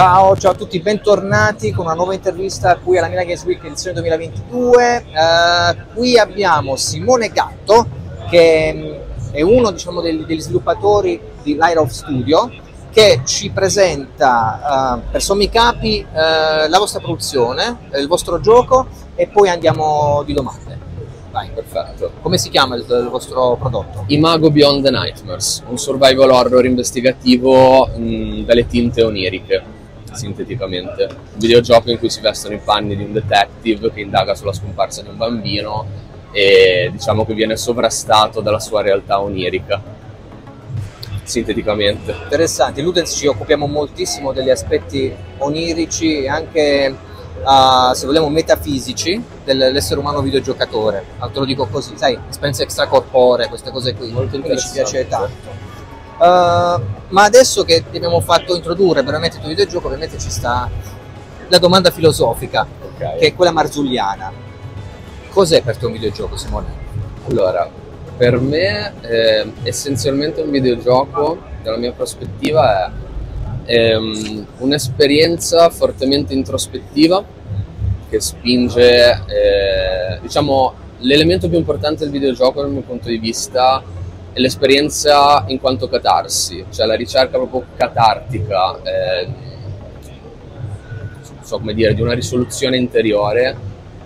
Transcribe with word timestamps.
Ciao, 0.00 0.34
ciao 0.34 0.52
a 0.52 0.54
tutti, 0.54 0.80
bentornati 0.80 1.72
con 1.72 1.84
una 1.84 1.92
nuova 1.92 2.14
intervista 2.14 2.78
qui 2.78 2.96
alla 2.96 3.08
Milan 3.08 3.26
Games 3.26 3.44
Week 3.44 3.62
edizione 3.62 4.00
2022. 4.00 4.96
Eh, 4.96 5.76
qui 5.92 6.16
abbiamo 6.18 6.74
Simone 6.76 7.28
Gatto, 7.28 7.86
che 8.30 8.72
mm, 8.74 9.32
è 9.32 9.42
uno 9.42 9.70
diciamo, 9.70 10.00
degli, 10.00 10.24
degli 10.24 10.40
sviluppatori 10.40 11.20
di 11.42 11.52
Light 11.52 11.76
of 11.76 11.90
Studio, 11.90 12.50
che 12.90 13.20
ci 13.26 13.50
presenta 13.50 15.02
eh, 15.04 15.10
per 15.10 15.20
sommi 15.20 15.50
capi 15.50 15.98
eh, 15.98 16.66
la 16.66 16.78
vostra 16.78 17.00
produzione, 17.00 17.80
il 17.96 18.06
vostro 18.08 18.40
gioco 18.40 18.86
e 19.14 19.26
poi 19.26 19.50
andiamo 19.50 20.22
di 20.24 20.32
domande. 20.32 20.78
Vai, 21.30 21.50
perfetto. 21.50 22.12
Come 22.22 22.38
si 22.38 22.48
chiama 22.48 22.74
il, 22.74 22.86
il 22.88 23.08
vostro 23.10 23.54
prodotto? 23.60 24.04
Imago 24.06 24.50
Beyond 24.50 24.82
the 24.82 24.90
Nightmares, 24.90 25.62
un 25.68 25.76
survival 25.76 26.30
horror 26.30 26.64
investigativo 26.64 27.86
mh, 27.86 28.44
dalle 28.44 28.66
tinte 28.66 29.02
oniriche, 29.02 29.78
sinteticamente. 30.12 31.04
Un 31.04 31.38
videogioco 31.38 31.90
in 31.90 31.98
cui 31.98 32.10
si 32.10 32.20
vestono 32.20 32.54
i 32.54 32.60
panni 32.62 32.96
di 32.96 33.04
un 33.04 33.12
detective 33.12 33.92
che 33.92 34.00
indaga 34.00 34.34
sulla 34.34 34.52
scomparsa 34.52 35.02
di 35.02 35.08
un 35.08 35.16
bambino 35.16 35.86
e 36.32 36.90
diciamo 36.92 37.24
che 37.24 37.34
viene 37.34 37.56
sovrastato 37.56 38.40
dalla 38.40 38.60
sua 38.60 38.82
realtà 38.82 39.20
onirica. 39.20 39.98
Sinteticamente. 41.22 42.14
Interessante, 42.24 42.80
in 42.80 42.86
Ludens 42.86 43.14
ci 43.14 43.26
occupiamo 43.26 43.66
moltissimo 43.66 44.32
degli 44.32 44.50
aspetti 44.50 45.14
onirici 45.38 46.22
e 46.24 46.28
anche 46.28 46.94
uh, 47.42 47.92
se 47.94 48.06
vogliamo, 48.06 48.28
metafisici 48.28 49.22
dell'essere 49.44 50.00
umano 50.00 50.22
videogiocatore. 50.22 51.04
Te 51.32 51.38
lo 51.38 51.44
dico 51.44 51.66
così, 51.66 51.96
sai, 51.96 52.18
esperienze 52.28 52.64
extracorporee, 52.64 53.48
queste 53.48 53.70
cose 53.70 53.94
qui. 53.94 54.10
Molto 54.10 54.40
Quindi 54.40 54.58
ci 54.58 54.70
piace 54.72 55.06
tanto. 55.06 55.59
Uh, 56.20 56.78
ma 57.08 57.24
adesso 57.24 57.64
che 57.64 57.82
ti 57.90 57.96
abbiamo 57.96 58.20
fatto 58.20 58.54
introdurre 58.54 59.02
veramente 59.02 59.36
il 59.36 59.40
tuo 59.40 59.50
videogioco, 59.50 59.86
ovviamente 59.86 60.18
ci 60.18 60.28
sta 60.28 60.68
la 61.48 61.58
domanda 61.58 61.90
filosofica, 61.90 62.66
Ok. 62.82 63.16
che 63.16 63.26
è 63.28 63.34
quella 63.34 63.52
marzulliana. 63.52 64.30
Cos'è 65.30 65.62
per 65.62 65.78
te 65.78 65.86
un 65.86 65.92
videogioco, 65.92 66.36
Simone? 66.36 66.66
Allora, 67.26 67.68
per 68.18 68.38
me 68.38 68.92
eh, 69.00 69.50
essenzialmente 69.62 70.42
un 70.42 70.50
videogioco, 70.50 71.38
dalla 71.62 71.78
mia 71.78 71.92
prospettiva, 71.92 72.92
è 73.64 73.92
ehm, 73.94 74.46
un'esperienza 74.58 75.70
fortemente 75.70 76.34
introspettiva 76.34 77.24
che 78.10 78.20
spinge, 78.20 79.22
eh, 79.26 80.18
diciamo, 80.20 80.74
l'elemento 80.98 81.48
più 81.48 81.56
importante 81.56 82.02
del 82.04 82.12
videogioco 82.12 82.60
dal 82.60 82.70
mio 82.70 82.82
punto 82.82 83.08
di 83.08 83.16
vista 83.16 83.82
è 84.32 84.38
l'esperienza 84.40 85.44
in 85.48 85.58
quanto 85.60 85.88
catarsi, 85.88 86.64
cioè 86.70 86.86
la 86.86 86.94
ricerca 86.94 87.36
proprio 87.36 87.64
catartica, 87.76 88.80
eh, 88.82 89.28
so 91.42 91.58
come 91.58 91.74
dire, 91.74 91.94
di 91.94 92.00
una 92.00 92.14
risoluzione 92.14 92.76
interiore 92.76 93.56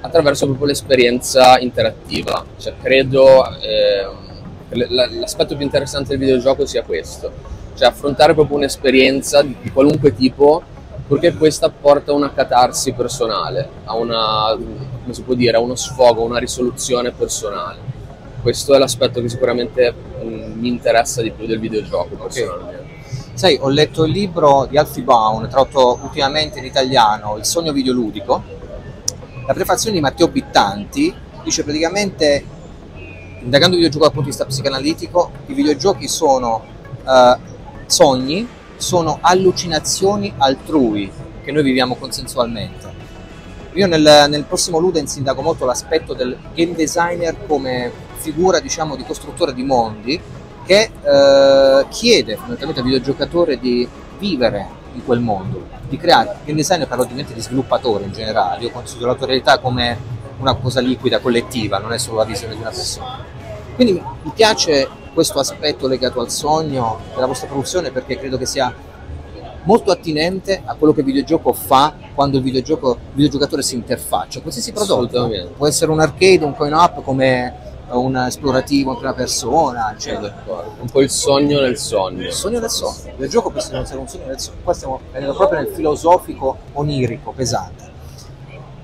attraverso 0.01 0.47
proprio 0.47 0.67
l'esperienza 0.67 1.59
interattiva. 1.59 2.45
Cioè, 2.59 2.75
credo 2.81 3.45
ehm, 3.61 4.17
che 4.69 4.87
l'aspetto 4.89 5.55
più 5.55 5.65
interessante 5.65 6.11
del 6.11 6.19
videogioco 6.19 6.67
sia 6.67 6.83
questo, 6.83 7.31
cioè 7.75 7.89
affrontare 7.89 8.35
proprio 8.35 8.57
un'esperienza 8.57 9.43
di, 9.43 9.57
di 9.61 9.71
qualunque 9.71 10.15
tipo, 10.15 10.63
purché 11.07 11.35
questa 11.35 11.69
porta 11.69 12.13
a 12.13 12.15
una 12.15 12.33
catarsi 12.33 12.93
personale, 12.93 13.69
a 13.85 13.95
una, 13.95 14.57
come 14.57 15.13
si 15.13 15.23
può 15.23 15.35
dire, 15.35 15.57
a 15.57 15.61
uno 15.61 15.75
sfogo, 15.75 16.23
a 16.23 16.27
una 16.27 16.39
risoluzione 16.39 17.11
personale. 17.11 17.94
Questo 18.45 18.75
è 18.75 18.79
l'aspetto 18.79 19.23
che 19.23 19.31
sicuramente 19.31 19.95
mm, 20.23 20.61
mi 20.61 20.69
interessa 20.69 21.23
di 21.23 21.31
più 21.31 21.47
del 21.47 21.59
videogioco 21.59 22.15
personalmente. 22.15 22.85
Sai, 23.33 23.57
ho 23.59 23.71
letto 23.71 24.05
il 24.05 24.13
libro 24.13 24.67
di 24.69 24.77
Alfie 24.77 25.03
Baum, 25.03 25.49
tradotto 25.49 25.99
ultimamente 26.03 26.59
in 26.59 26.67
italiano, 26.67 27.39
Il 27.39 27.47
sogno 27.47 27.73
videoludico. 27.73 28.43
La 29.47 29.55
prefazione 29.55 29.97
di 29.97 30.03
Matteo 30.03 30.29
Bittanti 30.29 31.15
dice 31.43 31.65
praticamente, 31.65 32.45
indagando 33.41 33.77
il 33.77 33.83
videogioco 33.83 34.05
dal 34.05 34.13
punto 34.13 34.29
di 34.29 34.37
vista 34.37 34.45
psicanalitico, 34.45 35.31
i 35.47 35.55
videogiochi 35.55 36.07
sono 36.07 36.63
eh, 37.03 37.39
sogni, 37.87 38.47
sono 38.77 39.21
allucinazioni 39.23 40.35
altrui 40.37 41.11
che 41.43 41.51
noi 41.51 41.63
viviamo 41.63 41.95
consensualmente. 41.95 42.94
Io 43.75 43.89
nel, 43.89 44.27
nel 44.29 44.45
prossimo 44.45 44.79
Ludens 44.79 45.17
indago 45.17 45.43
molto 45.43 45.65
l'aspetto 45.65 46.15
del 46.15 46.37
game 46.55 46.75
designer 46.75 47.37
come 47.47 47.91
figura, 48.19 48.61
diciamo, 48.61 48.95
di 48.95 49.05
costruttore 49.05 49.53
di 49.53 49.65
mondi 49.65 50.21
che 50.65 50.91
eh, 51.03 51.87
chiede 51.89 52.35
fondamentalmente 52.37 52.81
al 52.81 52.87
videogiocatore 52.87 53.59
di 53.59 53.87
vivere 54.19 54.83
in 54.95 55.05
quel 55.05 55.19
mondo, 55.19 55.67
di 55.89 55.97
creare. 55.97 56.37
Game 56.45 56.57
designer 56.57 56.87
parlo 56.87 57.03
ovviamente 57.03 57.35
di 57.35 57.41
sviluppatore 57.41 58.05
in 58.05 58.13
generale, 58.13 58.63
io 58.63 58.71
considero 58.71 59.09
l'autorialità 59.09 59.59
come 59.59 59.99
una 60.39 60.55
cosa 60.55 60.81
liquida, 60.81 61.19
collettiva, 61.19 61.79
non 61.79 61.93
è 61.93 61.99
solo 61.99 62.19
la 62.19 62.25
visione 62.25 62.55
di 62.55 62.61
una 62.61 62.71
persona. 62.71 63.25
Quindi 63.75 63.93
mi 63.95 64.33
piace 64.33 64.89
questo 65.13 65.41
aspetto 65.41 65.89
legato 65.89 66.21
al 66.21 66.31
sogno 66.31 67.01
della 67.13 67.27
vostra 67.27 67.49
produzione 67.49 67.91
perché 67.91 68.19
credo 68.19 68.39
che 68.39 68.47
sia 68.47 68.73
molto 69.65 69.91
attinente 69.91 70.63
a 70.65 70.75
quello 70.75 70.93
che 70.93 71.01
il 71.01 71.07
videogioco 71.07 71.53
fa 71.53 71.95
quando 72.15 72.39
il, 72.39 72.43
videogioco, 72.43 72.93
il 72.93 73.15
videogiocatore 73.15 73.63
si 73.63 73.75
interfaccia. 73.75 74.41
Qualsiasi 74.41 74.73
prodotto 74.73 75.31
può 75.57 75.67
essere 75.67 75.91
un 75.91 76.01
arcade, 76.01 76.45
un 76.45 76.55
coin-op 76.55 77.03
come 77.03 77.73
un 77.91 78.17
esplorativo 78.17 78.93
in 78.93 78.97
prima 78.97 79.13
persona, 79.13 79.95
d'accordo. 79.99 80.77
Un 80.81 80.89
po' 80.91 81.01
il 81.01 81.11
sogno 81.11 81.61
nel 81.61 81.77
sogno. 81.77 82.27
Il 82.27 82.33
sogno 82.33 82.59
del 82.59 82.71
sogno. 82.71 83.07
Il 83.07 83.13
videogioco 83.13 83.51
può 83.51 83.61
essere 83.61 83.79
un 83.79 84.09
sogno 84.09 84.27
del 84.27 84.41
sogno. 84.41 84.59
Qua 84.65 84.73
stiamo 84.73 85.01
proprio 85.35 85.61
nel 85.61 85.69
filosofico 85.69 86.57
onirico, 86.73 87.33
pesante. 87.33 87.93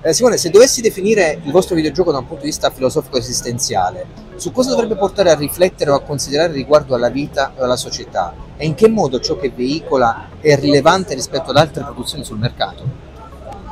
Eh, 0.03 0.15
Simone, 0.15 0.39
se 0.39 0.49
dovessi 0.49 0.81
definire 0.81 1.39
il 1.45 1.53
vostro 1.53 1.75
videogioco 1.75 2.11
da 2.11 2.17
un 2.17 2.27
punto 2.27 2.45
di 2.45 2.49
vista 2.49 2.71
filosofico 2.71 3.19
esistenziale, 3.19 4.07
su 4.37 4.51
cosa 4.51 4.71
dovrebbe 4.71 4.97
portare 4.97 5.31
a 5.31 5.35
riflettere 5.35 5.91
o 5.91 5.95
a 5.95 6.01
considerare 6.01 6.55
riguardo 6.55 6.95
alla 6.95 7.11
vita 7.11 7.53
e 7.55 7.63
alla 7.63 7.77
società? 7.77 8.33
E 8.57 8.65
in 8.65 8.75
che 8.75 8.89
modo 8.89 9.21
ciò 9.21 9.37
che 9.37 9.53
veicola 9.55 10.31
è 10.41 10.59
rilevante 10.59 11.13
rispetto 11.13 11.51
ad 11.51 11.59
altre 11.59 11.83
produzioni 11.83 12.25
sul 12.25 12.39
mercato? 12.39 12.83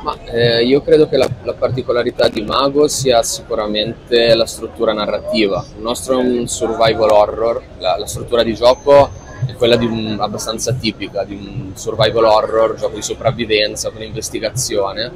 Ma 0.03 0.15
eh, 0.25 0.63
io 0.63 0.83
credo 0.83 1.09
che 1.09 1.17
la, 1.17 1.27
la 1.41 1.55
particolarità 1.55 2.27
di 2.29 2.43
Mago 2.43 2.87
sia 2.87 3.23
sicuramente 3.23 4.35
la 4.35 4.45
struttura 4.45 4.93
narrativa. 4.93 5.65
Il 5.75 5.81
nostro 5.81 6.19
è 6.19 6.23
un 6.23 6.47
survival 6.47 7.09
horror, 7.09 7.63
la, 7.79 7.97
la 7.97 8.05
struttura 8.05 8.43
di 8.43 8.53
gioco 8.53 9.09
è 9.47 9.53
quella 9.53 9.77
un, 9.77 10.17
abbastanza 10.19 10.73
tipica 10.73 11.23
di 11.23 11.33
un 11.33 11.71
survival 11.73 12.25
horror, 12.25 12.75
gioco 12.75 12.95
di 12.95 13.01
sopravvivenza 13.01 13.89
con 13.89 14.03
investigazione, 14.03 15.11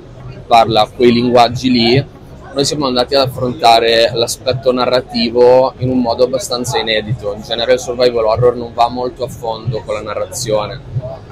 parla 0.45 0.89
quei 0.95 1.11
linguaggi 1.11 1.69
lì. 1.69 2.05
Noi 2.53 2.65
siamo 2.65 2.85
andati 2.85 3.15
ad 3.15 3.27
affrontare 3.27 4.11
l'aspetto 4.13 4.71
narrativo 4.71 5.73
in 5.77 5.89
un 5.89 6.01
modo 6.01 6.25
abbastanza 6.25 6.77
inedito. 6.77 7.33
In 7.33 7.41
genere 7.41 7.73
il 7.73 7.79
survival 7.79 8.25
horror 8.25 8.55
non 8.55 8.73
va 8.73 8.89
molto 8.89 9.23
a 9.23 9.27
fondo 9.27 9.81
con 9.81 9.95
la 9.95 10.01
narrazione 10.01 10.79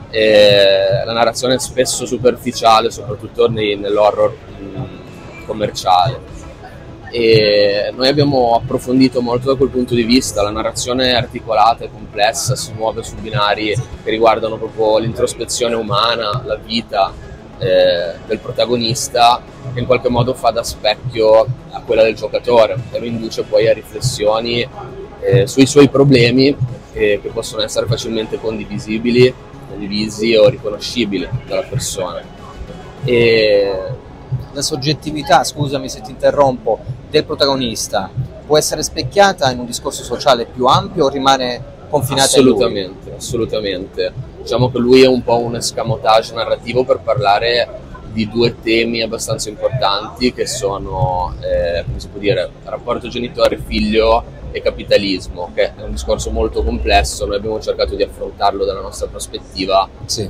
e 0.10 1.04
la 1.06 1.14
narrazione 1.14 1.56
è 1.56 1.60
spesso 1.60 2.06
superficiale, 2.06 2.90
soprattutto 2.90 3.48
nell'horror 3.48 4.36
commerciale. 5.46 6.30
E 7.12 7.92
noi 7.94 8.08
abbiamo 8.08 8.56
approfondito 8.56 9.22
molto 9.22 9.52
da 9.52 9.58
quel 9.58 9.70
punto 9.70 9.94
di 9.94 10.04
vista, 10.04 10.42
la 10.42 10.50
narrazione 10.50 11.12
è 11.12 11.16
articolata 11.16 11.84
e 11.84 11.92
complessa, 11.92 12.56
si 12.56 12.72
muove 12.72 13.04
su 13.04 13.16
binari 13.16 13.76
che 13.76 14.10
riguardano 14.10 14.58
proprio 14.58 14.98
l'introspezione 14.98 15.76
umana, 15.76 16.42
la 16.46 16.56
vita 16.56 17.14
eh, 17.62 18.14
del 18.26 18.40
protagonista, 18.40 19.42
che 19.74 19.80
in 19.80 19.86
qualche 19.86 20.10
modo 20.10 20.34
fa 20.34 20.50
da 20.50 20.64
specchio 20.64 21.46
a 21.70 21.82
quella 21.86 22.02
del 22.02 22.16
giocatore 22.16 22.76
e 22.92 23.00
lo 23.00 23.06
induce 23.06 23.44
poi 23.44 23.68
a 23.68 23.74
riflessioni 23.74 24.68
eh, 25.20 25.46
sui 25.46 25.68
suoi 25.68 25.88
problemi 25.88 26.56
eh, 26.94 27.20
che 27.22 27.30
possono 27.30 27.62
essere 27.62 27.86
facilmente 27.86 28.40
condivisibili 28.40 29.34
condivisi 29.70 30.36
o 30.36 30.50
riconoscibili 30.50 31.28
dalla 31.48 31.64
persona. 31.64 32.22
E 33.04 33.76
La 34.54 34.62
soggettività, 34.62 35.44
scusami 35.44 35.88
se 35.88 36.02
ti 36.02 36.12
interrompo, 36.12 36.80
del 37.10 37.24
protagonista 37.24 38.10
può 38.46 38.58
essere 38.58 38.84
specchiata 38.84 39.50
in 39.52 39.60
un 39.60 39.66
discorso 39.66 40.04
sociale 40.04 40.46
più 40.46 40.66
ampio 40.66 41.06
o 41.06 41.10
rimane 41.10 41.64
confinata 41.90 42.38
in 42.38 42.44
lui? 42.44 42.54
assolutamente, 42.54 43.14
assolutamente. 43.16 44.14
Diciamo 44.42 44.72
che 44.72 44.80
lui 44.80 45.04
è 45.04 45.08
un 45.08 45.24
po' 45.24 45.38
un 45.40 45.56
escamotage 45.56 46.34
narrativo 46.34 46.84
per 46.84 47.00
parlare 47.00 47.90
di 48.12 48.28
due 48.28 48.60
temi 48.62 49.02
abbastanza 49.02 49.50
importanti 49.50 50.34
che 50.34 50.46
sono, 50.46 51.36
eh, 51.40 51.84
come 51.86 52.00
si 52.00 52.08
può 52.08 52.20
dire, 52.20 52.50
rapporto 52.64 53.08
genitore-figlio 53.08 54.40
e 54.52 54.62
capitalismo, 54.62 55.52
che 55.54 55.74
è 55.76 55.82
un 55.82 55.92
discorso 55.92 56.30
molto 56.32 56.64
complesso, 56.64 57.26
noi 57.26 57.38
abbiamo 57.38 57.60
cercato 57.62 57.96
di 57.96 58.04
affrontarlo 58.04 58.66
dalla 58.66 58.82
nostra 58.82 59.08
prospettiva. 59.08 59.88
Sì. 60.06 60.30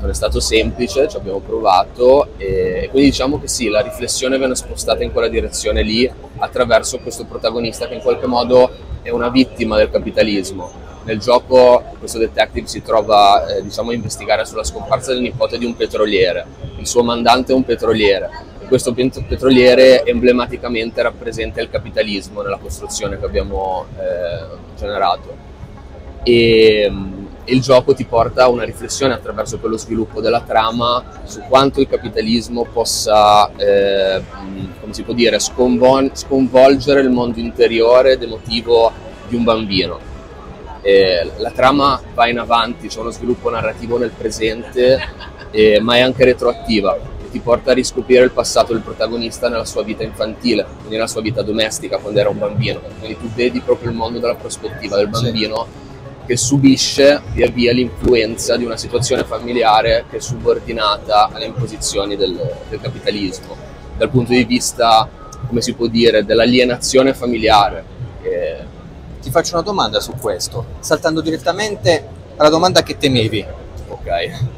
non 0.00 0.10
è 0.10 0.14
stato 0.14 0.40
semplice, 0.40 1.08
ci 1.08 1.16
abbiamo 1.16 1.38
provato 1.38 2.28
e 2.36 2.88
quindi 2.90 3.10
diciamo 3.10 3.38
che 3.40 3.48
sì, 3.48 3.68
la 3.68 3.80
riflessione 3.80 4.36
viene 4.36 4.56
spostata 4.56 5.04
in 5.04 5.12
quella 5.12 5.28
direzione 5.28 5.82
lì 5.82 6.10
attraverso 6.38 6.98
questo 6.98 7.24
protagonista 7.24 7.86
che 7.86 7.94
in 7.94 8.00
qualche 8.00 8.26
modo 8.26 8.70
è 9.00 9.10
una 9.10 9.28
vittima 9.28 9.76
del 9.76 9.90
capitalismo 9.90 10.83
Nel 11.04 11.18
gioco 11.18 11.82
questo 11.98 12.18
detective 12.18 12.66
si 12.66 12.82
trova 12.82 13.46
eh, 13.46 13.62
diciamo, 13.62 13.90
a 13.90 13.94
investigare 13.94 14.44
sulla 14.44 14.64
scomparsa 14.64 15.12
del 15.12 15.22
nipote 15.22 15.58
di 15.58 15.64
un 15.64 15.76
petroliere. 15.76 16.46
Il 16.78 16.86
suo 16.86 17.02
mandante 17.02 17.52
è 17.52 17.54
un 17.54 17.64
petroliere 17.64 18.52
questo 18.66 18.94
petroliere 18.94 20.04
emblematicamente 20.04 21.02
rappresenta 21.02 21.60
il 21.60 21.70
capitalismo 21.70 22.42
nella 22.42 22.58
costruzione 22.58 23.18
che 23.18 23.24
abbiamo 23.24 23.86
eh, 23.96 24.56
generato. 24.76 25.36
E, 26.22 26.92
il 27.46 27.60
gioco 27.60 27.92
ti 27.92 28.04
porta 28.04 28.44
a 28.44 28.48
una 28.48 28.64
riflessione 28.64 29.12
attraverso 29.12 29.58
quello 29.58 29.76
sviluppo 29.76 30.22
della 30.22 30.40
trama 30.40 31.20
su 31.24 31.42
quanto 31.46 31.80
il 31.80 31.88
capitalismo 31.88 32.64
possa, 32.64 33.50
eh, 33.54 34.22
come 34.80 34.94
si 34.94 35.02
può 35.02 35.12
dire, 35.12 35.38
sconvol- 35.38 36.12
sconvolgere 36.14 37.00
il 37.00 37.10
mondo 37.10 37.38
interiore 37.38 38.12
ed 38.12 38.22
emotivo 38.22 38.90
di 39.28 39.36
un 39.36 39.44
bambino 39.44 40.12
eh, 40.84 41.30
la 41.38 41.50
trama 41.50 41.98
va 42.12 42.28
in 42.28 42.38
avanti, 42.38 42.88
c'è 42.88 43.00
uno 43.00 43.10
sviluppo 43.10 43.48
narrativo 43.48 43.96
nel 43.96 44.10
presente, 44.10 45.00
eh, 45.50 45.80
ma 45.80 45.96
è 45.96 46.00
anche 46.00 46.24
retroattiva 46.24 46.94
e 46.94 47.30
ti 47.30 47.40
porta 47.40 47.70
a 47.70 47.74
riscoprire 47.74 48.22
il 48.22 48.32
passato 48.32 48.74
del 48.74 48.82
protagonista 48.82 49.48
nella 49.48 49.64
sua 49.64 49.82
vita 49.82 50.02
infantile, 50.02 50.64
quindi 50.76 50.96
nella 50.96 51.06
sua 51.06 51.22
vita 51.22 51.40
domestica 51.40 51.96
quando 51.96 52.20
era 52.20 52.28
un 52.28 52.38
bambino. 52.38 52.82
Quindi 52.98 53.16
tu 53.18 53.30
vedi 53.34 53.60
proprio 53.60 53.88
il 53.88 53.96
mondo 53.96 54.18
dalla 54.18 54.34
prospettiva 54.34 54.96
del 54.96 55.08
bambino 55.08 55.66
sì. 55.66 56.26
che 56.26 56.36
subisce 56.36 57.22
via 57.32 57.48
via 57.48 57.72
l'influenza 57.72 58.58
di 58.58 58.66
una 58.66 58.76
situazione 58.76 59.24
familiare 59.24 60.04
che 60.10 60.18
è 60.18 60.20
subordinata 60.20 61.30
alle 61.32 61.46
imposizioni 61.46 62.14
del, 62.14 62.38
del 62.68 62.80
capitalismo. 62.82 63.56
Dal 63.96 64.10
punto 64.10 64.32
di 64.32 64.44
vista, 64.44 65.08
come 65.46 65.62
si 65.62 65.72
può 65.72 65.86
dire, 65.86 66.26
dell'alienazione 66.26 67.14
familiare. 67.14 67.84
Eh, 68.20 68.73
ti 69.24 69.30
faccio 69.30 69.54
una 69.54 69.62
domanda 69.62 70.00
su 70.00 70.12
questo, 70.20 70.66
saltando 70.80 71.22
direttamente 71.22 72.06
alla 72.36 72.50
domanda 72.50 72.82
che 72.82 72.98
temevi. 72.98 73.44
Ok. 73.88 74.52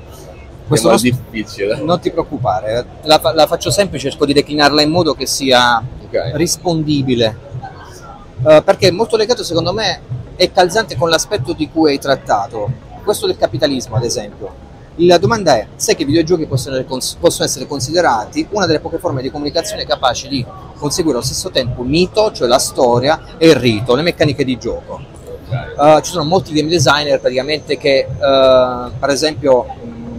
Questo 0.67 0.91
è 0.91 0.97
difficile. 0.99 1.81
Non 1.81 2.01
ti 2.01 2.11
preoccupare, 2.11 2.85
la, 3.03 3.21
la, 3.33 3.47
faccio 3.47 3.71
semplice, 3.71 4.11
cerco 4.11 4.27
di 4.27 4.33
declinarla 4.33 4.83
in 4.83 4.91
modo 4.91 5.15
che 5.15 5.25
sia 5.25 5.81
okay. 6.05 6.37
rispondibile. 6.37 7.45
Uh, 8.43 8.63
perché 8.65 8.89
è 8.89 8.91
molto 8.91 9.17
legato, 9.17 9.45
secondo 9.45 9.73
me, 9.73 10.01
è 10.35 10.51
calzante 10.51 10.97
con 10.97 11.09
l'aspetto 11.09 11.53
di 11.53 11.71
cui 11.71 11.93
hai 11.93 12.01
trattato. 12.01 12.69
Questo 13.05 13.27
del 13.27 13.37
capitalismo, 13.37 13.95
ad 13.95 14.03
esempio. 14.03 14.66
La 15.01 15.19
domanda 15.19 15.57
è, 15.57 15.67
sai 15.77 15.95
che 15.95 16.03
i 16.03 16.07
videogiochi 16.07 16.47
possono, 16.47 16.83
possono 16.83 17.45
essere 17.45 17.67
considerati 17.67 18.47
una 18.51 18.65
delle 18.65 18.81
poche 18.81 18.99
forme 18.99 19.21
di 19.21 19.31
comunicazione 19.31 19.85
capaci 19.85 20.27
di 20.27 20.45
conseguire 20.79 21.19
allo 21.19 21.27
stesso 21.27 21.51
tempo 21.51 21.83
mito, 21.83 22.33
cioè 22.33 22.49
la 22.49 22.59
storia, 22.59 23.37
e 23.37 23.49
il 23.49 23.57
rito, 23.57 23.95
le 23.95 24.01
meccaniche 24.01 24.43
di 24.43 24.57
gioco. 24.57 25.15
Uh, 25.77 26.01
ci 26.01 26.13
sono 26.13 26.25
molti 26.25 26.53
game 26.55 26.71
designer 26.71 27.21
praticamente 27.21 27.77
che, 27.77 28.07
uh, 28.09 28.91
per 28.99 29.11
esempio, 29.11 29.67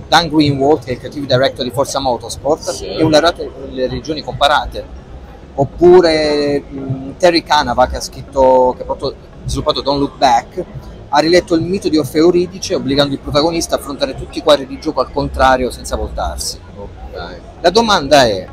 Dan 0.08 0.30
Greenwald, 0.30 0.84
che 0.84 0.92
è 0.92 0.94
il 0.94 1.00
creative 1.00 1.26
director 1.26 1.66
di 1.66 1.72
Forza 1.72 2.00
Motorsport, 2.00 2.70
sì. 2.70 2.86
è 2.86 3.02
un 3.02 3.10
laureato 3.10 3.52
nelle 3.68 3.88
regioni 3.88 4.22
comparate. 4.22 4.86
Oppure 5.56 6.64
um, 6.70 7.16
Terry 7.18 7.42
Canava, 7.42 7.88
che 7.88 7.98
ha 7.98 8.02
scritto, 8.02 8.76
che 8.78 8.84
ha 8.88 9.14
sviluppato 9.46 9.82
Don't 9.82 10.00
Look 10.00 10.18
Back, 10.18 10.64
ha 11.10 11.20
riletto 11.20 11.56
il 11.56 11.62
mito 11.62 11.90
di 11.90 11.98
Orfeo 11.98 12.26
Euridice 12.26 12.76
obbligando 12.76 13.14
il 13.14 13.20
protagonista 13.20 13.76
a 13.76 13.80
affrontare 13.80 14.16
tutti 14.16 14.40
i 14.40 14.42
quadri 14.42 14.68
di 14.68 14.80
gioco 14.80 15.00
al 15.00 15.12
contrario 15.12 15.72
senza 15.72 15.96
voltarsi. 15.96 16.60
Okay. 16.76 17.40
La 17.62 17.70
domanda 17.70 18.26
è, 18.26 18.48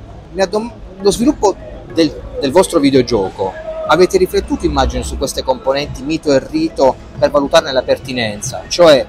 lo 1.01 1.11
sviluppo 1.11 1.57
del, 1.93 2.13
del 2.41 2.51
vostro 2.51 2.79
videogioco 2.79 3.65
avete 3.87 4.17
riflettuto 4.19 4.65
immagino 4.67 5.03
su 5.03 5.19
queste 5.19 5.43
componenti 5.43 6.03
mito 6.03 6.33
e 6.33 6.39
rito 6.51 6.95
per 7.19 7.31
valutarne 7.31 7.73
la 7.73 7.83
pertinenza, 7.83 8.63
cioè 8.69 9.05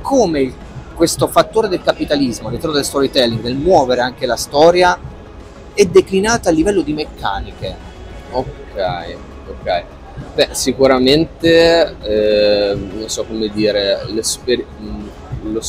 come 0.00 0.68
questo 0.94 1.28
fattore 1.28 1.68
del 1.68 1.82
capitalismo 1.82 2.48
all'interno 2.48 2.74
del 2.74 2.84
storytelling, 2.84 3.40
del 3.40 3.56
muovere 3.56 4.00
anche 4.00 4.26
la 4.26 4.36
storia, 4.36 4.98
è 5.72 5.84
declinata 5.86 6.50
a 6.50 6.52
livello 6.52 6.82
di 6.82 6.92
meccaniche. 6.92 7.76
Ok, 8.32 9.16
ok. 9.48 9.84
Beh, 10.34 10.48
sicuramente, 10.52 11.96
eh, 12.02 12.74
non 12.74 13.08
so 13.08 13.24
come 13.24 13.48
dire, 13.48 14.00
lo, 15.42 15.60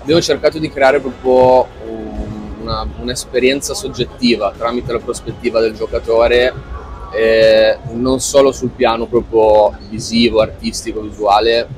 abbiamo 0.00 0.20
cercato 0.20 0.58
di 0.58 0.70
creare 0.70 1.00
proprio 1.00 1.66
una, 2.60 2.86
un'esperienza 3.00 3.74
soggettiva 3.74 4.54
tramite 4.56 4.92
la 4.92 4.98
prospettiva 4.98 5.60
del 5.60 5.74
giocatore, 5.74 6.52
eh, 7.12 7.78
non 7.92 8.20
solo 8.20 8.52
sul 8.52 8.70
piano 8.70 9.06
proprio 9.06 9.78
visivo, 9.88 10.40
artistico, 10.40 11.00
visuale, 11.00 11.68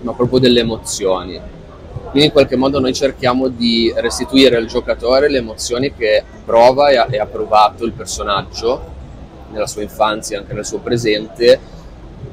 ma 0.00 0.12
proprio 0.14 0.40
delle 0.40 0.60
emozioni. 0.60 1.40
Quindi 2.10 2.24
in 2.24 2.32
qualche 2.32 2.56
modo 2.56 2.80
noi 2.80 2.92
cerchiamo 2.92 3.48
di 3.48 3.92
restituire 3.96 4.56
al 4.56 4.66
giocatore 4.66 5.30
le 5.30 5.38
emozioni 5.38 5.94
che 5.94 6.24
prova 6.44 6.88
e 6.88 6.96
ha, 6.96 7.06
e 7.10 7.18
ha 7.18 7.26
provato 7.26 7.84
il 7.84 7.92
personaggio 7.92 8.91
nella 9.52 9.66
sua 9.66 9.82
infanzia 9.82 10.38
anche 10.38 10.54
nel 10.54 10.66
suo 10.66 10.78
presente 10.78 11.80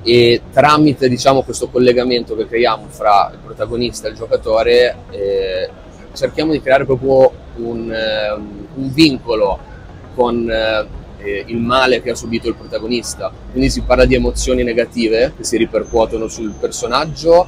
e 0.03 0.41
tramite 0.51 1.09
diciamo, 1.09 1.43
questo 1.43 1.69
collegamento 1.69 2.35
che 2.35 2.47
creiamo 2.47 2.85
fra 2.89 3.29
il 3.31 3.39
protagonista 3.43 4.07
e 4.07 4.11
il 4.11 4.17
giocatore 4.17 4.95
eh, 5.11 5.69
cerchiamo 6.13 6.51
di 6.51 6.61
creare 6.61 6.85
proprio 6.85 7.31
un, 7.57 7.91
eh, 7.91 8.31
un 8.31 8.93
vincolo 8.93 9.59
con 10.15 10.49
eh, 10.49 11.43
il 11.47 11.57
male 11.57 12.01
che 12.01 12.11
ha 12.11 12.15
subito 12.15 12.47
il 12.47 12.55
protagonista. 12.55 13.31
Quindi 13.51 13.69
si 13.69 13.81
parla 13.81 14.05
di 14.05 14.15
emozioni 14.15 14.63
negative 14.63 15.33
che 15.35 15.43
si 15.43 15.57
ripercuotono 15.57 16.27
sul 16.27 16.53
personaggio 16.59 17.47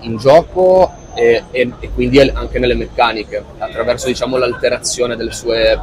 in 0.00 0.16
gioco 0.16 0.92
e, 1.14 1.44
e, 1.50 1.72
e 1.80 1.90
quindi 1.92 2.20
anche 2.20 2.58
nelle 2.58 2.74
meccaniche 2.74 3.42
attraverso 3.58 4.06
diciamo, 4.06 4.36
l'alterazione 4.36 5.16
delle 5.16 5.32
sue 5.32 5.78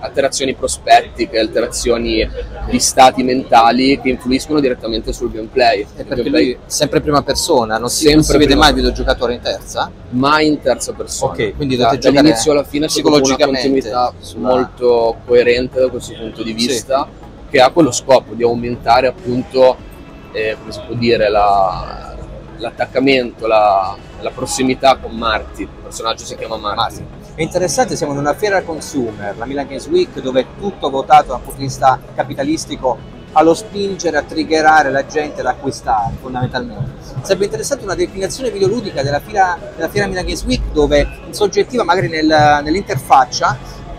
alterazioni 0.00 0.54
prospettiche, 0.54 1.38
alterazioni 1.38 2.28
di 2.70 2.78
stati 2.78 3.22
mentali 3.22 4.00
che 4.00 4.08
influiscono 4.10 4.60
direttamente 4.60 5.12
sul 5.12 5.30
gameplay. 5.30 5.80
E 5.80 6.04
perché 6.04 6.22
gameplay... 6.22 6.44
lui 6.44 6.58
sempre 6.66 7.00
prima 7.00 7.22
persona, 7.22 7.78
non 7.78 7.88
si, 7.88 8.12
non 8.12 8.22
si 8.22 8.36
vede 8.36 8.54
mai 8.54 8.70
il 8.70 8.76
videogiocatore 8.76 9.34
in 9.34 9.40
terza? 9.40 9.90
Mai 10.10 10.46
in 10.46 10.60
terza 10.60 10.92
persona. 10.92 11.32
Ok, 11.32 11.56
quindi 11.56 11.76
da, 11.76 11.96
dall'inizio 11.96 12.52
alla 12.52 12.64
fine 12.64 12.86
c'è 12.86 13.00
una 13.02 13.20
continuità 13.20 14.12
sulla... 14.20 14.48
molto 14.48 15.16
coerente 15.26 15.80
da 15.80 15.88
questo 15.88 16.14
punto 16.14 16.42
di 16.42 16.52
vista 16.52 17.08
sì. 17.10 17.50
che 17.50 17.60
ha 17.60 17.70
quello 17.70 17.92
scopo 17.92 18.34
di 18.34 18.42
aumentare 18.42 19.08
appunto, 19.08 19.76
eh, 20.32 20.56
come 20.58 20.72
si 20.72 20.80
può 20.86 20.94
dire, 20.94 21.28
la, 21.28 22.16
l'attaccamento, 22.58 23.46
la, 23.46 23.96
la, 24.20 24.30
prossimità 24.30 24.96
con 24.96 25.16
Marty. 25.16 25.62
Il 25.62 25.68
personaggio 25.82 26.24
si 26.24 26.36
chiama 26.36 26.56
Marty. 26.56 26.76
Marty 26.76 27.17
è 27.38 27.42
interessante, 27.42 27.94
siamo 27.94 28.14
in 28.14 28.18
una 28.18 28.34
fiera 28.34 28.62
consumer, 28.62 29.36
la 29.36 29.46
Milan 29.46 29.68
Games 29.68 29.86
Week, 29.86 30.20
dove 30.20 30.40
è 30.40 30.46
tutto 30.58 30.90
votato 30.90 31.28
dal 31.28 31.40
punto 31.40 31.56
di 31.56 31.66
vista 31.66 31.96
capitalistico 32.12 32.98
allo 33.30 33.54
spingere, 33.54 34.16
a 34.16 34.22
triggerare 34.22 34.90
la 34.90 35.06
gente 35.06 35.38
ad 35.38 35.46
acquistare 35.46 36.14
fondamentalmente. 36.20 36.94
Sarebbe 37.22 37.44
interessante 37.44 37.84
una 37.84 37.94
declinazione 37.94 38.50
videoludica 38.50 39.04
della 39.04 39.20
fiera, 39.20 39.56
della 39.76 39.88
fiera 39.88 40.08
Milan 40.08 40.24
Games 40.24 40.42
Week 40.42 40.62
dove 40.72 41.06
in 41.26 41.32
soggettiva 41.32 41.84
magari 41.84 42.08
nel, 42.08 42.26
nell'interfaccia 42.64 43.56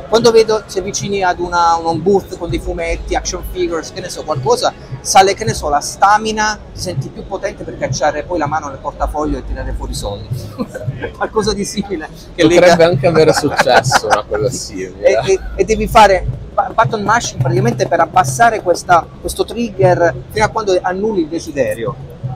quando 0.10 0.32
vedo 0.32 0.64
si 0.66 0.80
avvicini 0.80 1.24
ad 1.24 1.40
una, 1.40 1.76
un 1.76 2.02
booth 2.02 2.38
con 2.38 2.50
dei 2.50 2.60
fumetti, 2.60 3.16
action 3.16 3.44
figures, 3.52 3.94
che 3.94 4.02
ne 4.02 4.10
so, 4.10 4.24
qualcosa, 4.24 4.74
sale, 5.02 5.36
che 5.36 5.46
ne 5.46 5.54
so, 5.54 5.70
la 5.70 5.80
stamina, 5.80 6.60
ti 6.74 6.80
senti 6.80 7.10
più 7.10 7.26
potente 7.26 7.64
per 7.64 7.78
cacciare 7.78 8.24
poi 8.24 8.40
la 8.40 8.48
mano 8.48 8.70
nel 8.70 8.80
portafoglio 8.80 9.38
e 9.38 9.46
tirare 9.46 9.72
fuori 9.74 9.92
i 9.92 9.96
soldi. 9.96 10.28
Qualcosa 11.16 11.54
di 11.54 11.64
simile. 11.64 12.10
Che 12.34 12.42
Potrebbe 12.42 12.66
lega... 12.66 12.86
anche 12.86 13.08
avere 13.08 13.34
successo 13.34 14.08
una 14.08 14.26
cosa 14.28 14.50
simile. 14.52 15.00
e, 15.00 15.32
e, 15.32 15.40
e, 15.58 15.64
devi 15.64 15.88
fare 15.88 16.26
button 16.74 17.04
mashing 17.04 17.40
praticamente 17.40 17.88
per 17.88 18.00
abbassare 18.00 18.62
questa, 18.62 19.08
questo 19.22 19.46
trigger 19.46 20.14
fino 20.32 20.44
a 20.44 20.48
quando 20.50 20.78
annulli 20.82 21.22
il 21.22 21.28
desiderio, 21.28 21.96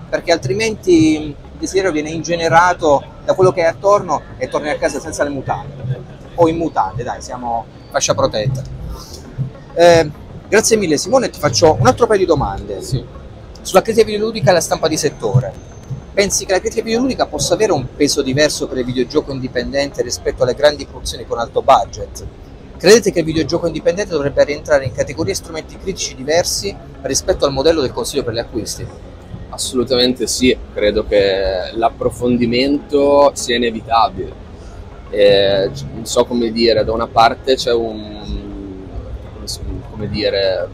perché 0.09 0.31
altrimenti 0.31 1.19
il 1.19 1.35
desiderio 1.57 1.91
viene 1.91 2.11
ingenerato 2.11 3.03
da 3.25 3.33
quello 3.33 3.51
che 3.51 3.61
è 3.61 3.65
attorno 3.65 4.21
e 4.37 4.47
torni 4.47 4.69
a 4.69 4.77
casa 4.77 4.99
senza 4.99 5.23
le 5.23 5.29
mutande 5.29 6.02
o 6.35 6.47
in 6.47 6.57
mutande, 6.57 7.03
dai, 7.03 7.21
siamo 7.21 7.65
fascia 7.89 8.13
protetta. 8.13 8.61
Eh, 9.75 10.11
grazie 10.47 10.77
mille 10.77 10.97
Simone, 10.97 11.29
ti 11.29 11.39
faccio 11.39 11.77
un 11.79 11.87
altro 11.87 12.07
paio 12.07 12.19
di 12.19 12.25
domande. 12.25 12.81
Sì. 12.81 13.03
Sulla 13.61 13.81
critica 13.81 14.05
videoludica 14.05 14.51
e 14.51 14.53
la 14.53 14.61
stampa 14.61 14.87
di 14.87 14.97
settore. 14.97 15.71
Pensi 16.13 16.45
che 16.45 16.51
la 16.51 16.59
critica 16.59 16.83
videoludica 16.83 17.25
possa 17.25 17.55
avere 17.55 17.71
un 17.71 17.87
peso 17.95 18.21
diverso 18.21 18.67
per 18.67 18.77
il 18.77 18.85
videogioco 18.85 19.31
indipendente 19.31 20.03
rispetto 20.03 20.43
alle 20.43 20.53
grandi 20.53 20.85
produzioni 20.85 21.25
con 21.25 21.39
alto 21.39 21.61
budget? 21.61 22.25
Credete 22.77 23.11
che 23.11 23.19
il 23.19 23.25
videogioco 23.25 23.65
indipendente 23.65 24.11
dovrebbe 24.11 24.43
rientrare 24.43 24.85
in 24.85 24.91
categorie 24.91 25.31
e 25.31 25.35
strumenti 25.35 25.77
critici 25.77 26.15
diversi 26.15 26.75
rispetto 27.01 27.45
al 27.45 27.53
modello 27.53 27.81
del 27.81 27.93
consiglio 27.93 28.23
per 28.23 28.33
gli 28.33 28.39
acquisti? 28.39 28.85
Assolutamente 29.49 30.27
sì, 30.27 30.55
credo 30.73 31.05
che 31.05 31.71
l'approfondimento 31.73 33.31
sia 33.33 33.55
inevitabile 33.55 34.42
eh, 35.13 35.69
non 35.93 36.05
so 36.05 36.25
come 36.25 36.51
dire, 36.51 36.83
da 36.83 36.91
una 36.91 37.07
parte 37.07 37.55
c'è 37.55 37.71
un, 37.71 38.87
come 39.91 40.09
dire, 40.09 40.67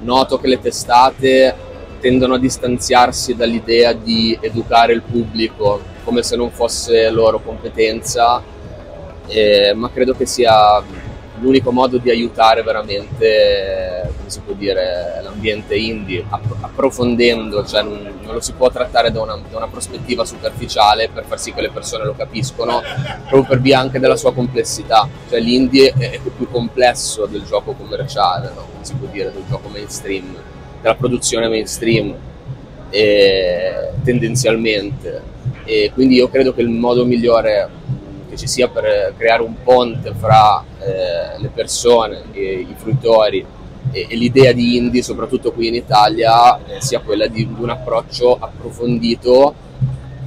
noto 0.00 0.38
che 0.38 0.48
le 0.48 0.58
testate 0.58 1.54
tendono 2.00 2.34
a 2.34 2.38
distanziarsi 2.38 3.34
dall'idea 3.34 3.92
di 3.92 4.36
educare 4.40 4.92
il 4.94 5.02
pubblico 5.02 5.82
come 6.04 6.22
se 6.22 6.36
non 6.36 6.50
fosse 6.50 7.10
loro 7.10 7.40
competenza, 7.40 8.42
eh, 9.26 9.74
ma 9.74 9.90
credo 9.90 10.14
che 10.14 10.24
sia 10.24 10.82
l'unico 11.40 11.70
modo 11.70 11.98
di 11.98 12.08
aiutare 12.08 12.62
veramente, 12.62 14.10
come 14.28 14.30
si 14.30 14.40
può 14.40 14.52
dire, 14.52 15.20
l'ambiente 15.22 15.74
indie, 15.74 16.24
approfondendo, 16.28 17.64
cioè 17.64 17.82
non, 17.82 18.18
non 18.22 18.34
lo 18.34 18.40
si 18.40 18.52
può 18.52 18.70
trattare 18.70 19.10
da 19.10 19.22
una, 19.22 19.40
da 19.50 19.56
una, 19.56 19.68
prospettiva 19.68 20.24
superficiale 20.24 21.08
per 21.08 21.24
far 21.24 21.40
sì 21.40 21.52
che 21.52 21.62
le 21.62 21.70
persone 21.70 22.04
lo 22.04 22.14
capiscono, 22.14 22.82
proprio 23.22 23.44
per 23.44 23.60
via 23.60 23.78
anche 23.80 23.98
della 23.98 24.16
sua 24.16 24.34
complessità, 24.34 25.08
cioè 25.28 25.40
l'indie 25.40 25.94
è, 25.96 26.20
più 26.36 26.48
complesso 26.50 27.26
del 27.26 27.44
gioco 27.44 27.72
commerciale, 27.72 28.50
no? 28.54 28.66
come 28.70 28.84
si 28.84 28.94
può 28.94 29.08
dire, 29.10 29.32
del 29.32 29.44
gioco 29.48 29.68
mainstream, 29.68 30.36
della 30.82 30.94
produzione 30.94 31.48
mainstream, 31.48 32.14
e, 32.90 33.90
tendenzialmente. 34.04 35.36
E 35.64 35.90
quindi 35.94 36.16
io 36.16 36.28
credo 36.28 36.54
che 36.54 36.60
il 36.60 36.68
modo 36.68 37.04
migliore 37.04 37.76
ci 38.34 38.46
sia 38.46 38.68
per 38.68 39.14
creare 39.16 39.42
un 39.42 39.54
ponte 39.62 40.12
fra 40.14 40.62
eh, 40.78 41.40
le 41.40 41.48
persone, 41.48 42.24
e, 42.32 42.66
i 42.68 42.74
fruitori 42.76 43.44
e, 43.90 44.06
e, 44.08 44.16
l'idea 44.16 44.52
di 44.52 44.76
indie, 44.76 45.02
soprattutto 45.02 45.52
qui 45.52 45.68
in 45.68 45.74
Italia, 45.74 46.58
eh, 46.64 46.80
sia 46.80 47.00
quella 47.00 47.26
di, 47.26 47.46
di, 47.46 47.62
un 47.62 47.70
approccio 47.70 48.36
approfondito, 48.38 49.54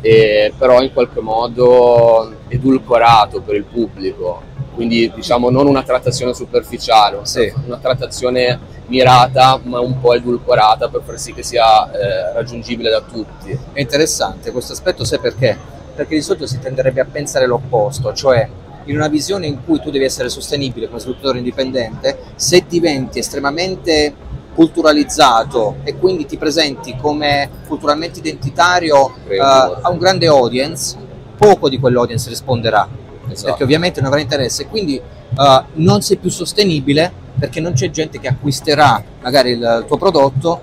eh, 0.01 0.53
però 0.57 0.81
in 0.81 0.91
qualche 0.93 1.19
modo 1.19 2.33
edulcorato 2.47 3.41
per 3.41 3.55
il 3.55 3.65
pubblico. 3.65 4.49
Quindi 4.73 5.11
diciamo 5.13 5.49
non 5.49 5.67
una 5.67 5.83
trattazione 5.83 6.33
superficiale, 6.33 7.19
sì. 7.23 7.51
una 7.65 7.77
trattazione 7.77 8.57
mirata 8.87 9.59
ma 9.63 9.79
un 9.79 9.99
po' 9.99 10.13
edulcorata 10.13 10.87
per 10.87 11.01
far 11.03 11.19
sì 11.19 11.33
che 11.33 11.43
sia 11.43 11.91
eh, 11.91 12.33
raggiungibile 12.33 12.89
da 12.89 13.01
tutti. 13.01 13.57
È 13.73 13.79
interessante 13.79 14.51
questo 14.51 14.73
aspetto, 14.73 15.03
sai 15.03 15.19
perché? 15.19 15.79
perché 15.93 16.15
di 16.15 16.21
solito 16.21 16.47
si 16.47 16.59
tenderebbe 16.59 17.01
a 17.01 17.05
pensare 17.05 17.45
l'opposto, 17.45 18.13
cioè 18.13 18.47
in 18.85 18.95
una 18.95 19.07
visione 19.07 19.47
in 19.47 19.63
cui 19.63 19.79
tu 19.79 19.91
devi 19.91 20.05
essere 20.05 20.29
sostenibile 20.29 20.87
come 20.87 20.99
sviluppatore 20.99 21.37
indipendente, 21.37 22.17
se 22.35 22.65
diventi 22.67 23.19
estremamente 23.19 24.13
culturalizzato 24.53 25.77
e 25.83 25.97
quindi 25.97 26.25
ti 26.25 26.37
presenti 26.37 26.95
come 26.99 27.49
culturalmente 27.67 28.19
identitario 28.19 29.05
uh, 29.05 29.41
a 29.81 29.89
un 29.89 29.97
grande 29.97 30.27
audience, 30.27 30.97
poco 31.37 31.69
di 31.69 31.79
quell'audience 31.79 32.29
risponderà, 32.29 32.87
esatto. 33.29 33.47
perché 33.47 33.63
ovviamente 33.63 34.01
non 34.01 34.09
avrà 34.09 34.21
interesse, 34.21 34.67
quindi 34.67 34.99
uh, 34.99 35.63
non 35.73 36.01
sei 36.01 36.17
più 36.17 36.29
sostenibile 36.29 37.19
perché 37.39 37.59
non 37.59 37.73
c'è 37.73 37.89
gente 37.89 38.19
che 38.19 38.27
acquisterà 38.27 39.03
magari 39.21 39.51
il 39.51 39.85
tuo 39.87 39.97
prodotto, 39.97 40.61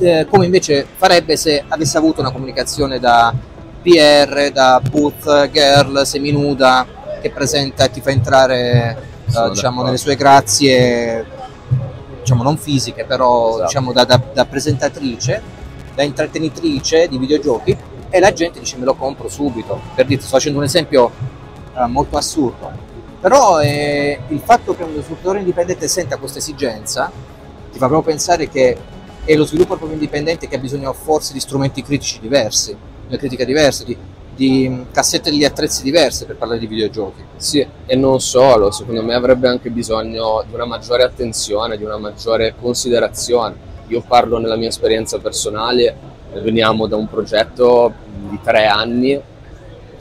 eh, 0.00 0.26
come 0.28 0.44
invece 0.44 0.86
farebbe 0.96 1.36
se 1.36 1.62
avesse 1.68 1.98
avuto 1.98 2.20
una 2.20 2.32
comunicazione 2.32 2.98
da 2.98 3.32
PR, 3.82 4.50
da 4.52 4.80
booth 4.88 5.50
girl 5.50 6.04
seminuda 6.04 6.86
che 7.22 7.30
presenta 7.30 7.84
e 7.84 7.90
ti 7.90 8.02
fa 8.02 8.10
entrare 8.10 8.96
uh, 9.34 9.48
diciamo, 9.48 9.82
nelle 9.82 9.96
sue 9.96 10.16
grazie, 10.16 11.24
diciamo 12.20 12.42
non 12.42 12.58
fisiche, 12.58 13.04
però 13.04 13.50
esatto. 13.50 13.64
diciamo, 13.64 13.92
da, 13.92 14.04
da, 14.04 14.20
da, 14.32 14.44
presentatrice, 14.44 15.42
da 15.94 16.02
intrattenitrice 16.02 17.08
di 17.08 17.16
videogiochi 17.16 17.74
e 18.10 18.20
la 18.20 18.32
gente 18.34 18.60
dice 18.60 18.76
me 18.76 18.84
lo 18.84 18.94
compro 18.94 19.28
subito. 19.28 19.80
Per 19.94 20.04
dire, 20.04 20.20
sto 20.20 20.30
facendo 20.30 20.58
un 20.58 20.64
esempio 20.64 21.10
uh, 21.74 21.86
molto 21.86 22.18
assurdo. 22.18 22.90
Però 23.18 23.60
eh, 23.60 24.18
il 24.28 24.40
fatto 24.44 24.74
che 24.74 24.82
uno 24.82 25.00
sviluppatore 25.00 25.38
indipendente 25.38 25.88
senta 25.88 26.16
questa 26.16 26.38
esigenza 26.38 27.10
ti 27.70 27.78
fa 27.78 27.86
proprio 27.86 28.12
pensare 28.12 28.48
che 28.48 28.76
è 29.24 29.34
lo 29.36 29.44
sviluppo 29.44 29.76
proprio 29.76 29.92
indipendente 29.92 30.48
che 30.48 30.56
ha 30.56 30.58
bisogno 30.58 30.92
forse 30.92 31.32
di 31.32 31.38
strumenti 31.38 31.82
critici 31.84 32.18
diversi 32.18 32.76
una 33.12 33.18
critica 33.18 33.44
diversa, 33.44 33.84
di, 33.84 33.96
di 34.42 34.86
cassette 34.90 35.30
di 35.30 35.44
attrezzi 35.44 35.84
diverse 35.84 36.26
per 36.26 36.34
parlare 36.34 36.58
di 36.58 36.66
videogiochi. 36.66 37.22
Sì, 37.36 37.64
e 37.86 37.94
non 37.94 38.20
solo, 38.20 38.72
secondo 38.72 39.00
me 39.00 39.14
avrebbe 39.14 39.46
anche 39.46 39.70
bisogno 39.70 40.42
di 40.44 40.52
una 40.52 40.64
maggiore 40.64 41.04
attenzione, 41.04 41.76
di 41.76 41.84
una 41.84 41.96
maggiore 41.96 42.54
considerazione. 42.60 43.70
Io 43.86 44.02
parlo 44.04 44.38
nella 44.38 44.56
mia 44.56 44.66
esperienza 44.66 45.18
personale, 45.18 45.94
veniamo 46.32 46.88
da 46.88 46.96
un 46.96 47.08
progetto 47.08 47.92
di 48.28 48.40
tre 48.42 48.66
anni 48.66 49.12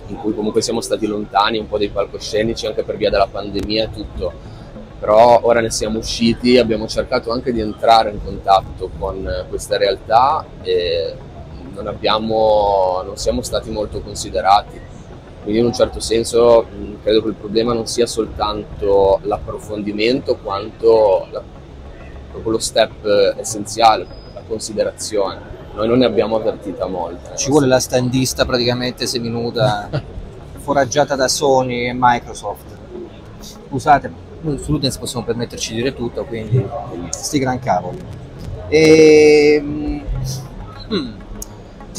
in 0.08 0.18
cui 0.18 0.34
comunque 0.34 0.64
siamo 0.64 0.82
stati 0.82 1.06
lontani 1.06 1.60
un 1.60 1.68
po' 1.68 1.78
dai 1.78 1.90
palcoscenici 1.90 2.66
anche 2.66 2.82
per 2.82 2.98
via 2.98 3.12
della 3.12 3.28
pandemia 3.28 3.84
e 3.84 3.92
tutto, 3.92 4.34
però 5.00 5.40
ora 5.44 5.62
ne 5.62 5.70
siamo 5.70 6.00
usciti, 6.00 6.58
abbiamo 6.58 6.88
cercato 6.88 7.32
anche 7.32 7.54
di 7.54 7.60
entrare 7.60 8.10
in 8.10 8.24
contatto 8.24 8.90
con 8.98 9.46
questa 9.50 9.78
realtà 9.78 10.44
e 10.64 11.30
non, 11.74 11.88
abbiamo, 11.88 13.02
non 13.06 13.18
siamo 13.18 13.42
stati 13.42 13.70
molto 13.70 14.02
considerati. 14.02 14.80
Quindi 15.42 15.60
in 15.60 15.66
un 15.66 15.74
certo 15.74 16.00
senso 16.00 16.68
credo 17.02 17.24
che 17.24 17.30
il 17.30 17.34
problema 17.34 17.74
non 17.74 17.88
sia 17.88 18.06
soltanto 18.06 19.20
l'approfondimento 19.24 20.38
quanto 20.38 21.28
la, 21.32 21.42
proprio 22.30 22.52
lo 22.52 22.60
step 22.60 23.36
essenziale, 23.38 24.06
la 24.34 24.42
considerazione. 24.48 25.60
Noi 25.74 25.88
non 25.88 26.00
ne 26.00 26.06
abbiamo 26.06 26.36
avvertita 26.36 26.86
molta. 26.86 27.36
Ci 27.36 27.50
vuole 27.50 27.66
la 27.66 27.80
standista 27.80 28.46
praticamente 28.46 29.08
seminuda, 29.08 29.90
foraggiata 30.60 31.16
da 31.16 31.28
Sony 31.28 31.88
e 31.88 31.94
Microsoft. 31.96 32.66
Scusate, 33.40 34.12
noi 34.42 34.60
su 34.60 34.72
Ludens 34.72 34.98
possiamo 34.98 35.26
permetterci 35.26 35.72
di 35.72 35.78
dire 35.78 35.96
tutto, 35.96 36.24
quindi 36.26 36.64
sti 37.10 37.40
gran 37.40 37.60
cavoli. 37.60 38.00
E... 38.68 39.64
Hmm 40.88 41.21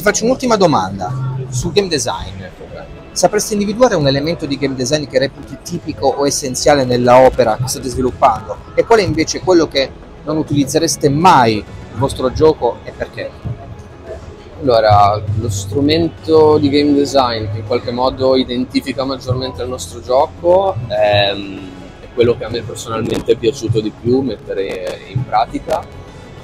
ti 0.03 0.09
faccio 0.09 0.25
un'ultima 0.25 0.57
domanda 0.57 1.37
sul 1.47 1.71
game 1.71 1.87
design. 1.87 2.43
Sapresti 3.13 3.53
individuare 3.53 3.95
un 3.95 4.05
elemento 4.05 4.45
di 4.45 4.57
game 4.57 4.75
design 4.75 5.05
che 5.05 5.17
reputi 5.17 5.57
tipico 5.63 6.07
o 6.07 6.27
essenziale 6.27 6.83
nella 6.83 7.19
opera 7.19 7.55
che 7.55 7.69
state 7.69 7.87
sviluppando? 7.87 8.57
E 8.75 8.83
qual 8.83 8.99
è 8.99 9.03
invece 9.03 9.39
quello 9.39 9.67
che 9.69 9.89
non 10.25 10.35
utilizzereste 10.35 11.07
mai 11.07 11.55
nel 11.55 11.97
vostro 11.97 12.33
gioco 12.33 12.79
e 12.83 12.91
perché? 12.91 13.31
Allora, 14.61 15.21
lo 15.39 15.49
strumento 15.49 16.57
di 16.57 16.69
game 16.69 16.93
design 16.93 17.49
che 17.53 17.59
in 17.59 17.65
qualche 17.65 17.91
modo 17.91 18.35
identifica 18.35 19.05
maggiormente 19.05 19.61
il 19.61 19.69
nostro 19.69 20.01
gioco 20.01 20.75
è, 20.87 21.31
è 21.31 22.07
quello 22.13 22.35
che 22.37 22.43
a 22.43 22.49
me 22.49 22.61
personalmente 22.61 23.31
è 23.31 23.37
piaciuto 23.37 23.79
di 23.79 23.91
più 24.01 24.19
mettere 24.19 24.99
in 25.13 25.23
pratica 25.23 26.02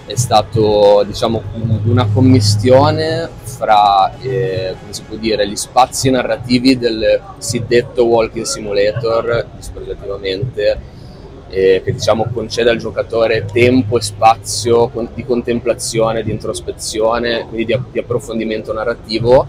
è 0.09 0.15
stato 0.15 1.03
diciamo, 1.05 1.41
una 1.85 2.07
commistione 2.11 3.29
fra 3.43 4.11
eh, 4.19 4.75
dire, 5.19 5.47
gli 5.47 5.55
spazi 5.55 6.09
narrativi 6.09 6.79
del 6.79 7.21
cosiddetto 7.35 8.05
walking 8.05 8.43
simulator 8.43 9.45
dispregiativamente 9.55 10.79
eh, 11.49 11.81
che 11.85 11.93
diciamo, 11.93 12.25
concede 12.33 12.71
al 12.71 12.77
giocatore 12.77 13.45
tempo 13.45 13.97
e 13.97 14.01
spazio 14.01 14.91
di 15.13 15.23
contemplazione, 15.23 16.23
di 16.23 16.31
introspezione, 16.31 17.45
quindi 17.47 17.65
di, 17.65 17.79
di 17.91 17.99
approfondimento 17.99 18.73
narrativo 18.73 19.45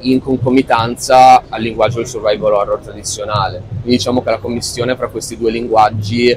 in 0.00 0.20
concomitanza 0.20 1.44
al 1.48 1.60
linguaggio 1.60 1.98
del 1.98 2.06
survival 2.06 2.52
horror 2.52 2.78
tradizionale. 2.78 3.62
Quindi 3.68 3.96
diciamo 3.96 4.22
che 4.22 4.30
la 4.30 4.38
commissione 4.38 4.96
fra 4.96 5.08
questi 5.08 5.36
due 5.36 5.50
linguaggi 5.50 6.34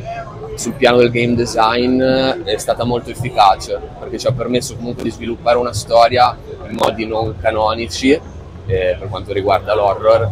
sul 0.57 0.73
piano 0.73 0.97
del 0.97 1.11
game 1.11 1.35
design 1.35 2.01
è 2.01 2.57
stata 2.57 2.83
molto 2.83 3.11
efficace 3.11 3.79
perché 3.99 4.17
ci 4.17 4.27
ha 4.27 4.31
permesso 4.31 4.75
comunque 4.75 5.03
di 5.03 5.11
sviluppare 5.11 5.57
una 5.57 5.73
storia 5.73 6.35
in 6.67 6.75
modi 6.75 7.05
non 7.05 7.35
canonici 7.39 8.11
eh, 8.11 8.21
per 8.65 9.07
quanto 9.09 9.33
riguarda 9.33 9.75
l'horror 9.75 10.29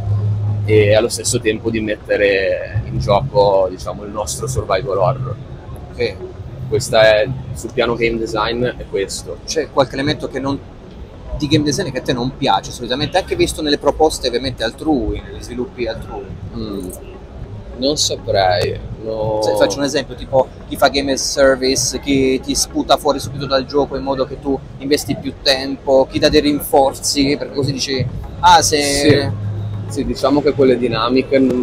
e 0.65 0.95
allo 0.95 1.09
stesso 1.09 1.39
tempo 1.39 1.69
di 1.69 1.79
mettere 1.79 2.81
in 2.85 2.97
gioco 2.97 3.67
diciamo, 3.69 4.03
il 4.03 4.11
nostro 4.11 4.47
survival 4.47 4.97
horror. 4.97 5.35
Okay. 5.91 6.17
Questa 6.67 7.03
è, 7.03 7.29
sul 7.53 7.71
piano 7.71 7.95
game 7.95 8.17
design 8.17 8.65
è 8.65 8.85
questo. 8.89 9.37
C'è 9.45 9.69
qualche 9.71 9.93
elemento 9.93 10.27
non, 10.39 10.59
di 11.37 11.47
game 11.47 11.63
design 11.63 11.91
che 11.91 11.99
a 11.99 12.01
te 12.01 12.13
non 12.13 12.35
piace 12.35 12.71
solitamente, 12.71 13.19
anche 13.19 13.35
visto 13.35 13.61
nelle 13.61 13.77
proposte 13.77 14.27
ovviamente 14.27 14.63
altrui, 14.63 15.21
negli 15.21 15.41
sviluppi 15.41 15.85
altrui? 15.85 16.25
Mm 16.55 17.13
non 17.77 17.97
saprei. 17.97 18.79
No. 19.05 19.39
Se 19.43 19.55
faccio 19.55 19.77
un 19.77 19.83
esempio, 19.83 20.15
tipo 20.15 20.47
chi 20.67 20.75
fa 20.75 20.87
game 20.87 21.11
as 21.11 21.31
service, 21.31 21.99
chi 21.99 22.39
ti 22.39 22.55
sputa 22.55 22.97
fuori 22.97 23.19
subito 23.19 23.45
dal 23.45 23.65
gioco 23.65 23.95
in 23.95 24.03
modo 24.03 24.25
che 24.25 24.39
tu 24.39 24.59
investi 24.79 25.15
più 25.15 25.33
tempo, 25.43 26.07
chi 26.09 26.17
dà 26.17 26.27
dei 26.27 26.41
rinforzi, 26.41 27.35
perché 27.37 27.53
così 27.53 27.71
dici, 27.71 28.05
ah 28.39 28.61
se... 28.61 28.81
Sì, 28.81 29.31
sì 29.87 30.05
diciamo 30.05 30.41
che 30.41 30.53
quelle 30.53 30.77
dinamiche 30.77 31.37
non, 31.37 31.61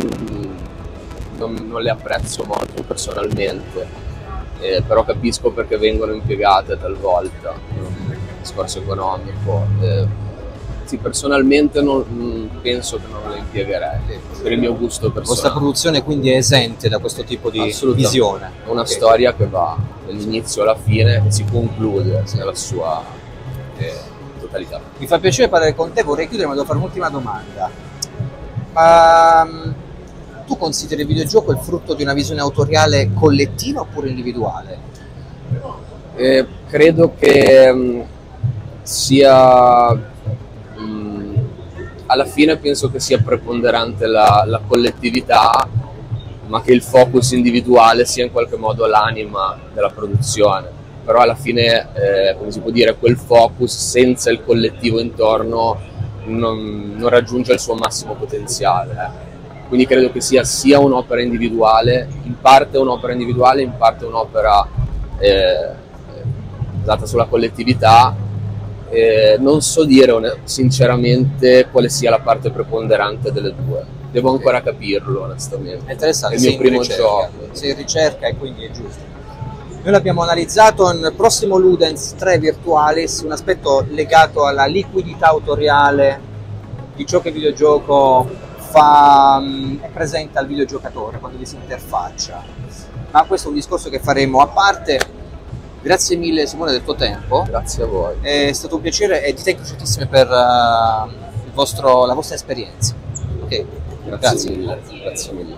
non, 1.37 1.67
non 1.69 1.83
le 1.83 1.91
apprezzo 1.91 2.45
molto 2.45 2.85
personalmente, 2.85 3.87
eh, 4.61 4.83
però 4.87 5.05
capisco 5.05 5.51
perché 5.51 5.77
vengono 5.77 6.13
impiegate 6.13 6.79
talvolta, 6.79 7.55
discorso 8.41 8.79
economico. 8.79 9.67
Eh, 9.81 10.07
sì, 10.85 10.97
personalmente 10.99 11.81
non, 11.81 12.42
penso 12.63 12.97
che 12.97 13.03
non 13.11 13.29
la 13.29 13.37
impiegherei 13.37 14.21
per 14.41 14.53
il 14.53 14.59
mio 14.59 14.77
gusto 14.77 15.11
personale. 15.11 15.51
produzione 15.51 16.03
quindi 16.03 16.31
è 16.31 16.37
esente 16.37 16.89
da 16.89 16.99
questo 16.99 17.25
tipo 17.25 17.51
di 17.51 17.75
visione. 17.95 18.51
È 18.65 18.69
una 18.69 18.83
Ok. 18.83 18.89
storia 18.89 19.35
che 19.35 19.47
va 19.47 19.77
dall'inizio 20.07 20.63
alla 20.63 20.77
fine 20.77 21.25
e 21.27 21.31
si 21.31 21.45
conclude 21.45 22.23
nella 22.35 22.55
sua 22.55 23.03
eh, 23.79 23.93
totalità. 24.41 24.81
Mi 24.99 25.07
fa 25.07 25.19
piacere 25.19 25.49
parlare 25.49 25.75
con 25.75 25.93
te, 25.93 26.03
vorrei 26.03 26.29
chiudere 26.29 26.49
ma 26.49 26.55
devo 26.55 26.67
fare 26.67 26.79
un'ultima 26.79 27.09
domanda. 27.11 27.69
Ma 28.73 29.45
mm, 29.45 29.71
tu 30.47 30.57
consideri 30.57 31.03
il 31.03 31.07
videogioco 31.09 31.51
il 31.53 31.59
frutto 31.59 31.95
di 31.95 32.03
una 32.03 32.15
visione 32.15 32.41
autoriale 32.41 33.11
collettiva 33.13 33.81
oppure 33.81 34.09
individuale? 34.09 34.79
Eh, 36.15 36.47
credo 36.69 37.15
che 37.19 37.73
mh, 37.73 38.05
sia 38.83 39.93
mh, 39.93 40.05
alla 42.13 42.27
fine 42.27 42.59
penso 42.59 42.91
che 42.91 43.01
sia 43.01 43.19
preponderante 43.19 44.07
la, 44.07 44.45
la 44.47 44.61
collettività, 44.67 45.67
ma 46.47 46.61
che 46.61 46.73
il 46.73 46.83
focus 46.83 47.33
individuale 47.33 48.05
sia 48.05 48.25
in 48.25 48.31
qualche 48.31 48.57
modo 48.57 48.87
l'anima 48.87 49.59
della 49.73 49.89
produzione. 49.89 50.69
Però 51.05 51.21
alla 51.21 51.35
fine, 51.35 51.89
eh, 51.95 52.37
come 52.37 52.51
si 52.51 52.61
può 52.61 52.71
dire, 52.71 52.97
quel 52.97 53.17
focus 53.17 53.75
senza 53.77 54.31
il 54.31 54.45
collettivo 54.45 55.01
intorno 55.01 55.81
non, 56.27 56.95
non 56.97 57.09
raggiunge 57.09 57.55
il 57.55 57.59
suo 57.59 57.75
massimo 57.75 58.15
potenziale. 58.15 58.93
eh. 58.93 59.31
Quindi 59.69 59.87
credo 59.87 60.13
che 60.13 60.21
sia 60.21 60.45
sia 60.45 60.79
un'opera 60.79 61.23
individuale, 61.23 62.07
in 62.25 62.39
parte 62.39 62.77
un'opera 62.77 63.15
individuale, 63.15 63.63
in 63.63 63.73
parte 63.79 64.05
un'opera 64.05 64.69
eh, 65.19 65.71
basata 66.83 67.07
sulla 67.07 67.25
collettività. 67.25 68.15
Eh, 68.95 69.37
non 69.41 69.63
so 69.63 69.85
dire 69.85 70.41
sinceramente 70.45 71.67
quale 71.73 71.89
sia 71.89 72.11
la 72.11 72.19
parte 72.21 72.51
preponderante 72.51 73.33
delle 73.33 73.55
due. 73.55 73.83
Devo 74.11 74.31
ancora 74.33 74.61
capirlo, 74.63 75.23
onestamente. 75.23 75.87
È 75.87 75.93
interessante, 75.93 76.35
È 76.35 76.39
il 76.39 76.45
mio 76.45 76.53
in 76.53 76.59
primo 76.59 76.81
ricerca. 76.81 77.03
gioco. 77.03 77.31
Sei 77.53 77.71
in 77.71 77.77
ricerca 77.77 78.27
e 78.27 78.37
quindi 78.37 78.65
è 78.67 78.71
giusto. 78.71 79.01
Noi 79.83 79.93
l'abbiamo 79.93 80.23
analizzato 80.23 80.93
nel 80.93 81.15
prossimo 81.15 81.57
Ludens 81.57 82.15
3 82.17 82.39
Virtualis, 82.39 83.21
un 83.21 83.33
aspetto 83.33 83.87
legato 83.89 84.45
alla 84.45 84.67
liquidità 84.67 85.29
autoriale 85.29 86.21
di 86.95 87.07
ciò 87.07 87.21
che 87.21 87.29
il 87.29 87.35
videogioco 87.35 88.29
fa, 88.59 89.41
mh, 89.41 89.81
è 89.81 89.89
presente 89.89 90.39
al 90.39 90.47
videogiocatore 90.47 91.19
quando 91.19 91.39
vi 91.39 91.47
si 91.47 91.55
interfaccia. 91.57 92.45
Ma 93.11 93.25
questo 93.25 93.47
è 93.47 93.51
un 93.51 93.57
discorso 93.57 93.89
che 93.89 93.99
faremo 93.99 94.41
a 94.41 94.47
parte. 94.49 94.99
Grazie 95.83 96.17
mille 96.17 96.47
Simone 96.47 96.71
del 96.73 96.85
tuo 96.85 96.95
tempo. 96.95 97.43
Grazie 97.47 97.83
a 97.83 97.87
voi. 97.87 98.15
È 98.21 98.53
stato 98.53 98.77
un 98.77 98.81
piacere 98.83 99.25
e 99.25 99.33
di 99.35 99.43
te 99.43 99.55
crocetissime 99.57 100.07
per 100.07 100.29
il 100.29 101.53
vostro- 101.53 102.07
la 102.07 102.15
vostra 102.15 102.37
esperienza. 102.37 102.95
Ok, 103.43 103.49
Grazie, 103.49 104.19
Grazie. 104.19 104.51
mille. 104.57 104.81
Grazie 105.03 105.33
mille. 105.33 105.57